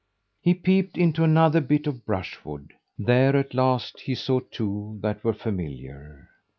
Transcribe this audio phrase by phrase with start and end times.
[0.41, 2.73] He peeped into another bit of brushwood.
[2.97, 6.27] There at last he saw two that were familiar.